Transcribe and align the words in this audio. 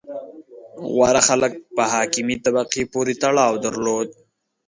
•غوره 0.91 1.21
خلک 1.27 1.51
په 1.75 1.83
حاکمې 1.93 2.35
طبقې 2.45 2.83
پورې 2.93 3.13
تړاو 3.23 3.61
درلود. 3.65 4.09